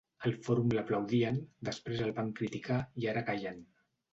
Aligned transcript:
Al 0.27 0.31
Fòrum 0.45 0.71
l'aplaudien, 0.77 1.37
després 1.69 2.03
el 2.07 2.11
van 2.21 2.33
criticar 2.41 2.81
i 3.05 3.09
ara 3.13 3.25
callen. 3.29 3.63